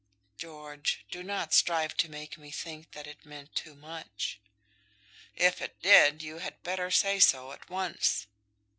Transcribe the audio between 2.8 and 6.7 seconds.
that it meant too much." "If it did, you had